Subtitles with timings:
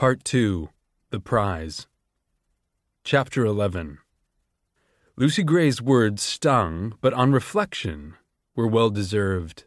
[0.00, 0.70] Part 2
[1.10, 1.86] The Prize.
[3.04, 3.98] Chapter 11
[5.14, 8.14] Lucy Gray's words stung, but on reflection,
[8.56, 9.64] were well deserved.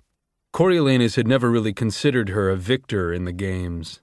[0.51, 4.01] Coriolanus had never really considered her a victor in the games.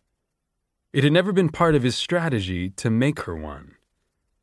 [0.93, 3.75] It had never been part of his strategy to make her one.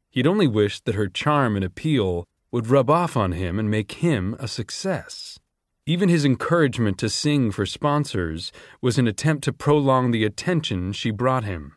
[0.10, 3.94] He'd only wished that her charm and appeal would rub off on him and make
[4.04, 5.40] him a success.
[5.86, 8.52] Even his encouragement to sing for sponsors
[8.82, 11.77] was an attempt to prolong the attention she brought him.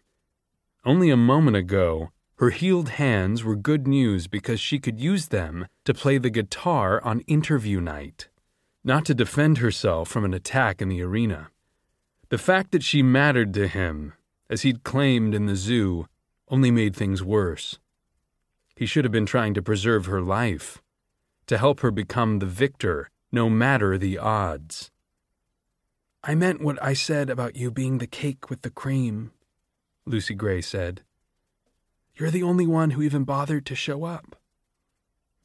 [0.84, 5.66] Only a moment ago, her healed hands were good news because she could use them
[5.84, 8.28] to play the guitar on interview night,
[8.82, 11.50] not to defend herself from an attack in the arena.
[12.30, 14.14] The fact that she mattered to him,
[14.48, 16.06] as he'd claimed in the zoo,
[16.48, 17.78] only made things worse.
[18.74, 20.80] He should have been trying to preserve her life,
[21.46, 24.90] to help her become the victor, no matter the odds.
[26.24, 29.32] I meant what I said about you being the cake with the cream,
[30.10, 31.02] Lucy Gray said.
[32.16, 34.34] You're the only one who even bothered to show up.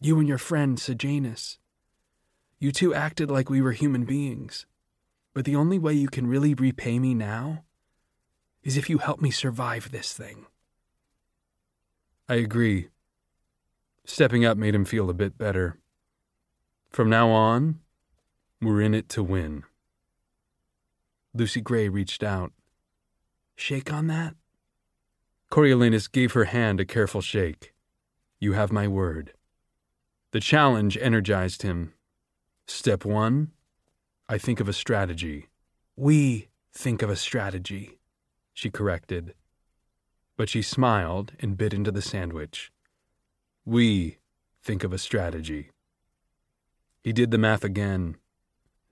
[0.01, 1.59] You and your friend, Sejanus.
[2.57, 4.65] You two acted like we were human beings.
[5.35, 7.63] But the only way you can really repay me now
[8.63, 10.47] is if you help me survive this thing.
[12.27, 12.89] I agree.
[14.03, 15.77] Stepping up made him feel a bit better.
[16.89, 17.81] From now on,
[18.59, 19.63] we're in it to win.
[21.35, 22.51] Lucy Gray reached out.
[23.55, 24.35] Shake on that?
[25.51, 27.73] Coriolanus gave her hand a careful shake.
[28.39, 29.33] You have my word.
[30.31, 31.93] The challenge energized him.
[32.67, 33.51] Step one
[34.27, 35.49] I think of a strategy.
[35.95, 37.99] We think of a strategy,
[38.53, 39.35] she corrected.
[40.35, 42.71] But she smiled and bit into the sandwich.
[43.65, 44.17] We
[44.63, 45.69] think of a strategy.
[47.03, 48.15] He did the math again.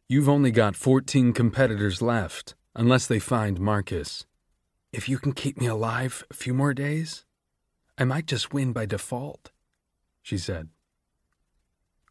[0.07, 4.27] You've only got 14 competitors left, unless they find Marcus.
[4.93, 7.25] If you can keep me alive a few more days,
[7.97, 9.49] I might just win by default,
[10.21, 10.69] she said.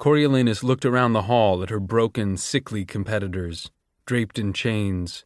[0.01, 3.71] Coriolanus looked around the hall at her broken, sickly competitors,
[4.05, 5.25] draped in chains,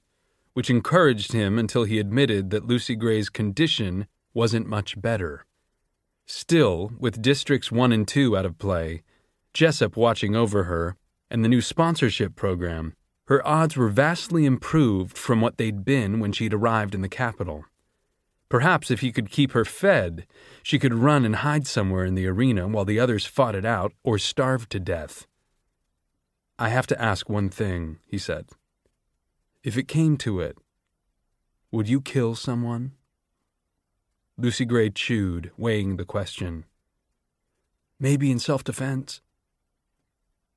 [0.52, 5.46] which encouraged him until he admitted that Lucy Gray's condition wasn't much better.
[6.26, 9.02] Still, with Districts 1 and 2 out of play,
[9.54, 10.96] Jessup watching over her,
[11.30, 12.94] and the new sponsorship program,
[13.26, 17.64] her odds were vastly improved from what they'd been when she'd arrived in the Capitol.
[18.48, 20.26] Perhaps if he could keep her fed,
[20.62, 23.92] she could run and hide somewhere in the arena while the others fought it out
[24.04, 25.26] or starved to death.
[26.58, 28.46] I have to ask one thing, he said.
[29.64, 30.56] If it came to it,
[31.72, 32.92] would you kill someone?
[34.38, 36.64] Lucy Gray chewed, weighing the question.
[37.98, 39.20] Maybe in self defense.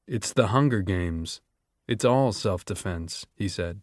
[0.06, 1.42] It's the Hunger Games.
[1.90, 3.82] It's all self defense, he said.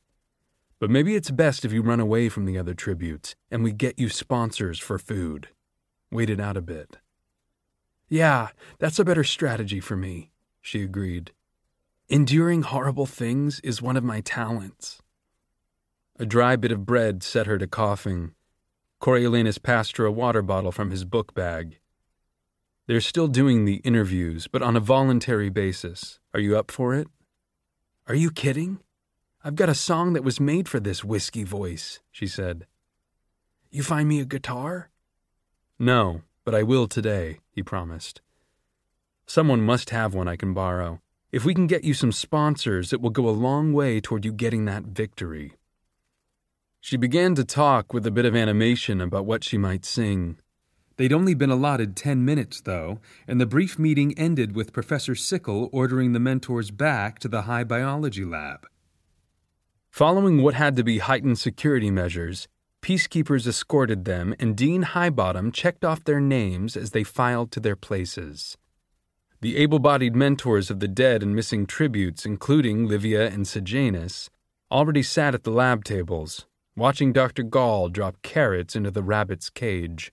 [0.78, 3.98] But maybe it's best if you run away from the other tributes and we get
[3.98, 5.48] you sponsors for food.
[6.12, 6.98] Wait it out a bit.
[8.08, 10.30] Yeah, that's a better strategy for me,
[10.60, 11.32] she agreed.
[12.08, 15.02] Enduring horrible things is one of my talents.
[16.16, 18.34] A dry bit of bread set her to coughing,
[19.02, 21.80] Coriolanus passed her a water bottle from his book bag.
[22.86, 26.20] They're still doing the interviews, but on a voluntary basis.
[26.32, 27.08] Are you up for it?
[28.08, 28.78] Are you kidding?
[29.42, 32.66] I've got a song that was made for this whiskey voice, she said.
[33.68, 34.90] You find me a guitar?
[35.76, 38.20] No, but I will today, he promised.
[39.26, 41.00] Someone must have one I can borrow.
[41.32, 44.32] If we can get you some sponsors, it will go a long way toward you
[44.32, 45.54] getting that victory.
[46.80, 50.38] She began to talk with a bit of animation about what she might sing.
[50.96, 55.68] They'd only been allotted ten minutes, though, and the brief meeting ended with Professor Sickle
[55.72, 58.66] ordering the mentors back to the high biology lab.
[59.90, 62.48] Following what had to be heightened security measures,
[62.82, 67.76] peacekeepers escorted them, and Dean Highbottom checked off their names as they filed to their
[67.76, 68.56] places.
[69.42, 74.30] The able bodied mentors of the dead and missing tributes, including Livia and Sejanus,
[74.70, 77.42] already sat at the lab tables, watching Dr.
[77.42, 80.10] Gall drop carrots into the rabbit's cage.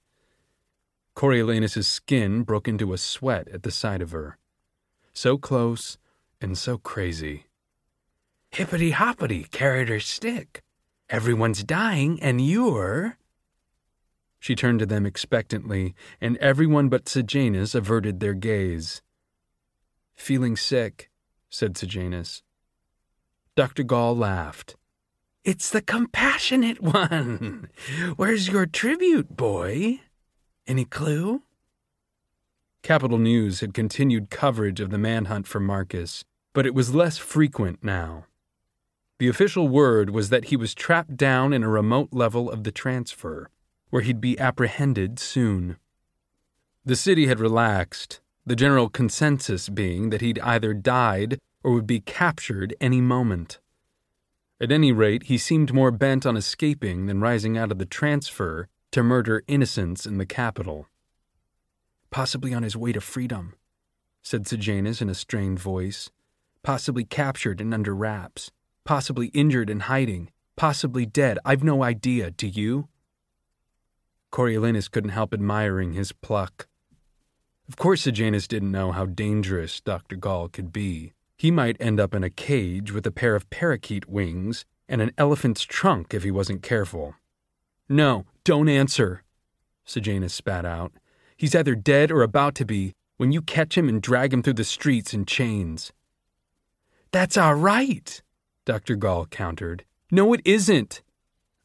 [1.15, 4.37] Coriolanus's skin broke into a sweat at the sight of her.
[5.13, 5.97] So close
[6.41, 7.45] and so crazy.
[8.49, 10.61] Hippity hoppity carried her stick.
[11.09, 13.17] Everyone's dying, and you're.
[14.39, 19.01] She turned to them expectantly, and everyone but Sejanus averted their gaze.
[20.15, 21.09] Feeling sick,
[21.49, 22.43] said Sejanus.
[23.55, 23.83] Dr.
[23.83, 24.75] Gall laughed.
[25.43, 27.69] It's the compassionate one.
[28.15, 29.99] Where's your tribute, boy?
[30.65, 31.41] Any clue?
[32.83, 36.23] Capitol News had continued coverage of the manhunt for Marcus,
[36.53, 38.25] but it was less frequent now.
[39.19, 42.71] The official word was that he was trapped down in a remote level of the
[42.71, 43.49] transfer.
[43.89, 45.77] where he'd be apprehended soon.
[46.83, 51.99] The city had relaxed, the general consensus being that he'd either died or would be
[51.99, 53.59] captured any moment.
[54.59, 58.67] At any rate, he seemed more bent on escaping than rising out of the transfer
[58.93, 60.87] to murder innocents in the Capitol.
[62.11, 63.55] Possibly on his way to freedom,
[64.21, 66.11] said Sejanus in a strained voice.
[66.61, 68.51] Possibly captured and under wraps.
[68.83, 70.29] Possibly injured and hiding.
[70.55, 71.39] Possibly dead.
[71.43, 72.29] I've no idea.
[72.29, 72.87] Do you?
[74.31, 76.67] Coriolanus couldn't help admiring his pluck.
[77.67, 80.17] Of course, Sejanus didn't know how dangerous Dr.
[80.17, 81.13] Gall could be.
[81.35, 85.13] He might end up in a cage with a pair of parakeet wings and an
[85.17, 87.15] elephant's trunk if he wasn't careful.
[87.93, 89.21] No, don't answer,
[89.85, 90.93] Sejanus spat out.
[91.37, 94.53] He's either dead or about to be when you catch him and drag him through
[94.53, 95.93] the streets in chains.
[97.11, 98.19] That's all right,
[98.65, 98.95] Dr.
[98.95, 99.85] Gall countered.
[100.09, 101.03] No, it isn't.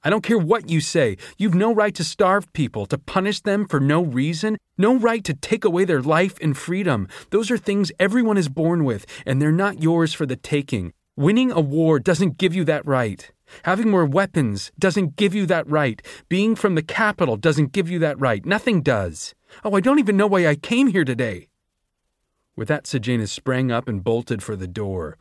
[0.04, 1.16] I don't care what you say.
[1.38, 5.32] You've no right to starve people, to punish them for no reason, no right to
[5.32, 7.08] take away their life and freedom.
[7.30, 10.92] Those are things everyone is born with, and they're not yours for the taking.
[11.16, 13.32] Winning a war doesn't give you that right.
[13.64, 16.00] Having more weapons doesn't give you that right.
[16.28, 18.44] Being from the Capitol doesn't give you that right.
[18.44, 19.34] Nothing does.
[19.64, 21.48] Oh, I don't even know why I came here today.
[22.56, 25.16] With that, Sejanus sprang up and bolted for the door.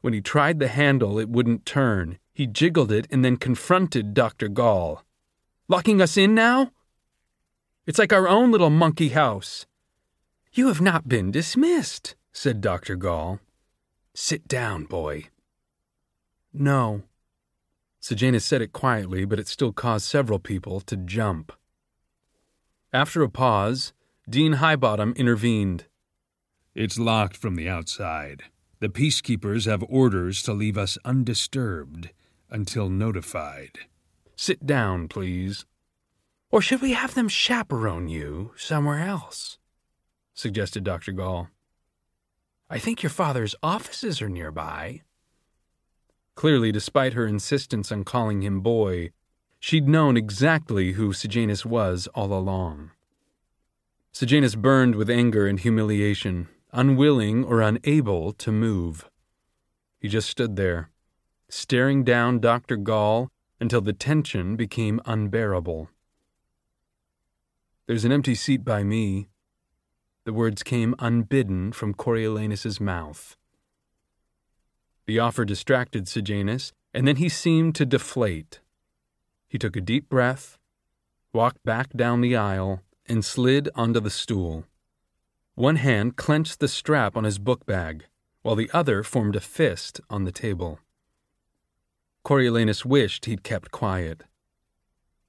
[0.00, 2.18] When he tried the handle, it wouldn't turn.
[2.32, 4.48] He jiggled it and then confronted Dr.
[4.48, 5.04] Gall.
[5.68, 6.70] Locking us in now?
[7.86, 9.66] It's like our own little monkey house.
[10.52, 12.96] You have not been dismissed, said Dr.
[12.96, 13.40] Gall.
[14.14, 15.28] Sit down, boy.
[16.52, 17.02] No.
[18.08, 21.52] Sejanus said it quietly, but it still caused several people to jump.
[22.90, 23.92] After a pause,
[24.26, 25.84] Dean Highbottom intervened.
[26.74, 28.44] It's locked from the outside.
[28.80, 32.08] The peacekeepers have orders to leave us undisturbed
[32.48, 33.80] until notified.
[34.34, 35.66] Sit down, please.
[36.50, 39.58] Or should we have them chaperone you somewhere else?
[40.32, 41.12] suggested Dr.
[41.12, 41.50] Gall.
[42.70, 45.02] I think your father's offices are nearby.
[46.38, 49.10] Clearly, despite her insistence on calling him boy,
[49.58, 52.92] she'd known exactly who Sejanus was all along.
[54.12, 59.10] Sejanus burned with anger and humiliation, unwilling or unable to move.
[59.98, 60.90] He just stood there,
[61.48, 62.76] staring down Dr.
[62.76, 65.90] Gall until the tension became unbearable.
[67.88, 69.28] There's an empty seat by me.
[70.22, 73.36] The words came unbidden from Coriolanus's mouth.
[75.08, 78.60] The offer distracted Sejanus, and then he seemed to deflate.
[79.48, 80.58] He took a deep breath,
[81.32, 84.66] walked back down the aisle, and slid onto the stool.
[85.54, 88.04] One hand clenched the strap on his book bag,
[88.42, 90.78] while the other formed a fist on the table.
[92.22, 94.24] Coriolanus wished he'd kept quiet.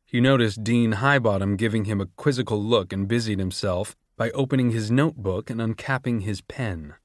[0.03, 4.91] He noticed Dean Highbottom giving him a quizzical look and busied himself by opening his
[4.91, 6.95] notebook and uncapping his pen.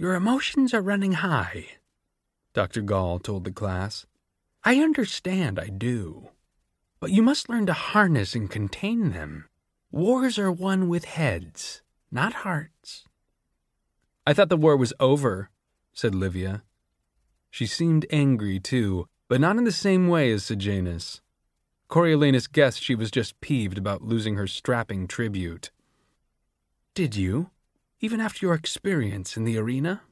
[0.00, 1.66] Your emotions are running high,
[2.54, 2.82] Dr.
[2.82, 4.06] Gall told the class.
[4.62, 6.28] I understand, I do.
[7.00, 9.46] But you must learn to harness and contain them.
[9.90, 13.06] Wars are won with heads, not hearts.
[14.24, 15.50] I thought the war was over,
[15.92, 16.62] said Livia.
[17.50, 21.22] She seemed angry, too, but not in the same way as Sejanus.
[21.88, 25.72] Coriolanus guessed she was just peeved about losing her strapping tribute.
[26.94, 27.50] Did you?
[28.00, 30.02] Even after your experience in the arena?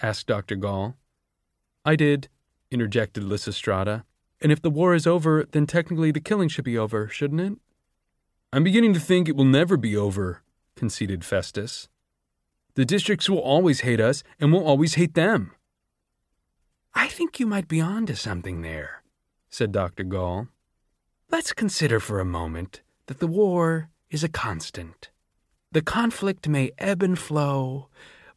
[0.00, 0.56] asked Dr.
[0.56, 0.96] Gall.
[1.84, 2.28] I did,
[2.70, 4.04] interjected Lysistrata.
[4.40, 7.58] And if the war is over, then technically the killing should be over, shouldn't it?
[8.52, 10.42] I'm beginning to think it will never be over,
[10.74, 11.88] conceded Festus.
[12.74, 15.52] The districts will always hate us, and we'll always hate them.
[16.94, 19.02] I think you might be on to something there,
[19.48, 20.04] said Dr.
[20.04, 20.48] Gall.
[21.30, 25.10] Let's consider for a moment that the war is a constant.
[25.72, 27.88] The conflict may ebb and flow,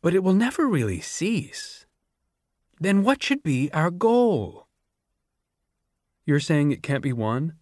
[0.01, 1.85] but it will never really cease.
[2.79, 4.67] Then what should be our goal?
[6.25, 7.55] You're saying it can't be won?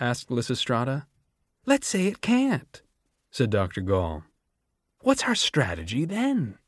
[0.00, 1.06] asked Lysistrata.
[1.66, 2.82] Let's say it can't,
[3.30, 3.80] said Dr.
[3.80, 4.24] Gall.
[5.02, 6.58] What's our strategy then?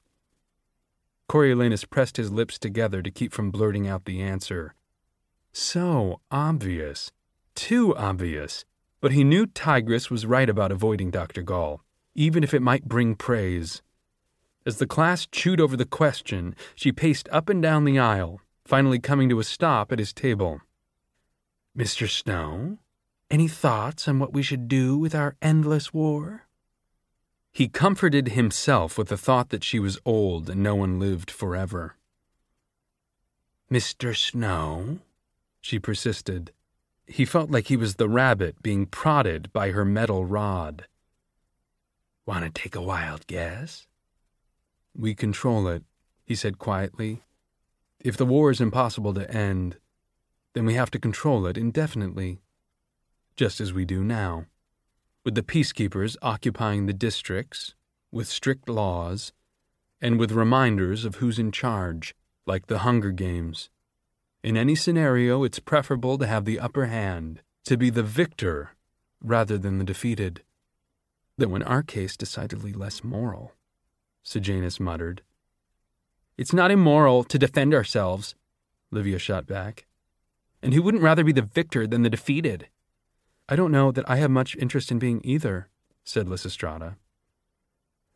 [1.28, 4.74] Coriolanus pressed his lips together to keep from blurting out the answer.
[5.52, 7.10] So obvious.
[7.54, 8.64] Too obvious.
[9.00, 11.42] But he knew Tigris was right about avoiding Dr.
[11.42, 11.82] Gall,
[12.14, 13.82] even if it might bring praise.
[14.64, 18.98] As the class chewed over the question, she paced up and down the aisle, finally
[18.98, 20.60] coming to a stop at his table.
[21.76, 22.08] Mr.
[22.08, 22.78] Snow,
[23.30, 26.46] any thoughts on what we should do with our endless war?
[27.50, 31.96] He comforted himself with the thought that she was old and no one lived forever.
[33.70, 34.16] Mr.
[34.16, 34.98] Snow,
[35.60, 36.52] she persisted,
[37.06, 40.86] He felt like he was the rabbit being prodded by her metal rod.
[42.32, 43.86] Want to take a wild guess?
[44.96, 45.82] We control it,
[46.24, 47.24] he said quietly.
[48.00, 49.76] If the war is impossible to end,
[50.54, 52.38] then we have to control it indefinitely,
[53.36, 54.46] just as we do now,
[55.26, 57.74] with the peacekeepers occupying the districts,
[58.10, 59.34] with strict laws,
[60.00, 62.14] and with reminders of who's in charge,
[62.46, 63.68] like the Hunger Games.
[64.42, 68.70] In any scenario, it's preferable to have the upper hand, to be the victor
[69.20, 70.42] rather than the defeated.
[71.38, 73.52] Though in our case, decidedly less moral,
[74.22, 75.22] Sejanus muttered.
[76.36, 78.34] It's not immoral to defend ourselves,
[78.90, 79.86] Livia shot back.
[80.62, 82.68] And who wouldn't rather be the victor than the defeated?
[83.48, 85.68] I don't know that I have much interest in being either,
[86.04, 86.96] said Lysistrata.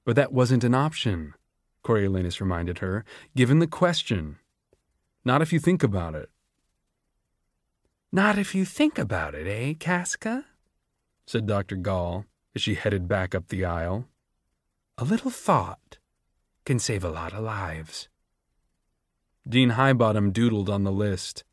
[0.04, 1.34] But that wasn't an option,
[1.82, 3.04] Coriolanus reminded her,
[3.34, 4.36] given the question.
[5.24, 6.30] Not if you think about it.
[8.12, 10.44] Not if you think about it, eh, Casca?
[11.26, 11.74] said Dr.
[11.74, 12.24] Gall
[12.56, 14.06] as she headed back up the aisle.
[14.98, 15.98] A little thought
[16.64, 18.08] can save a lot of lives.
[19.46, 21.44] Dean Highbottom doodled on the list.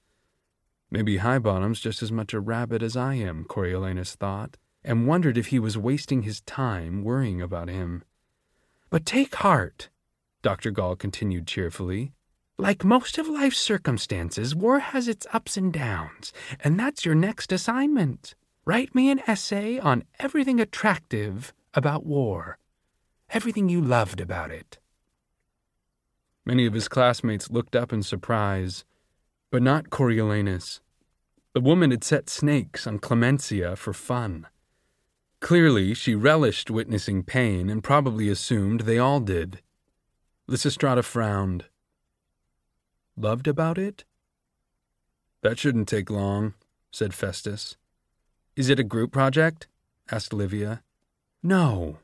[0.90, 5.48] Maybe Highbottom's just as much a rabbit as I am, Coriolanus thought, and wondered if
[5.48, 8.04] he was wasting his time worrying about him.
[8.90, 9.90] But take heart,
[10.42, 10.72] Dr.
[10.72, 12.14] Gall continued cheerfully.
[12.58, 16.32] Like most of life's circumstances, war has its ups and downs,
[16.62, 18.36] and that's your next assignment.
[18.66, 22.58] Write me an essay on everything attractive about war,
[23.30, 24.80] everything you loved about it.
[26.46, 28.86] Many of his classmates looked up in surprise,
[29.52, 30.80] but not Coriolanus.
[31.54, 34.48] The woman had set snakes on Clemencia for fun.
[35.42, 39.62] Clearly, she relished witnessing pain and probably assumed they all did.
[40.48, 41.66] Lysistrata frowned.
[43.18, 44.06] Loved about it?
[45.42, 46.54] That shouldn't take long,
[46.92, 47.76] said Festus.
[48.56, 49.68] Is it a group project?
[50.12, 50.84] asked Livia.
[51.42, 51.98] No.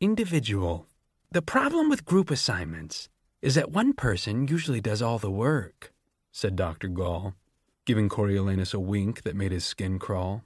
[0.00, 0.86] Individual.
[1.32, 3.08] The problem with group assignments
[3.42, 5.92] is that one person usually does all the work,
[6.30, 6.86] said Dr.
[6.86, 7.34] Gall,
[7.86, 10.44] giving Coriolanus a wink that made his skin crawl.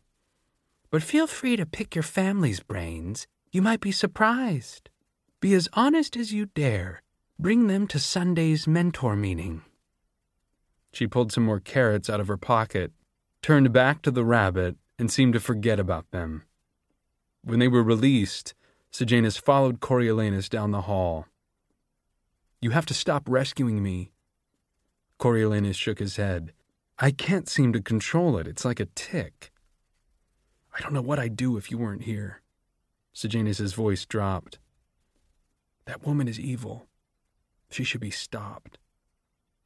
[0.91, 3.27] But feel free to pick your family's brains.
[3.53, 4.89] You might be surprised.
[5.41, 7.03] Be as honest as you dare.
[7.39, 9.61] Bring them to Sunday's mentor meeting.
[10.91, 12.93] She pulled some more carrots out of her pocket,
[13.43, 16.43] turned back to the rabbit, and seemed to forget about them.
[17.43, 18.55] When they were released,
[18.91, 21.27] Sejanus followed Coriolanus down the hall.
[22.61, 24.11] You have to stop rescuing me.
[25.19, 26.53] Coriolanus shook his head.
[26.99, 28.49] I can't seem to control it.
[28.49, 29.53] It's like a tic.
[30.77, 32.43] I don't know what I'd do if you weren't here.
[33.13, 34.59] Sejanus's voice dropped.
[35.87, 36.87] That woman is evil.
[37.71, 38.79] She should be stopped.